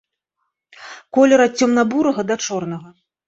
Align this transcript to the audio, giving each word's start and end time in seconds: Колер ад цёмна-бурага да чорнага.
Колер 1.17 1.43
ад 1.45 1.53
цёмна-бурага 1.65 2.21
да 2.31 2.35
чорнага. 2.47 2.89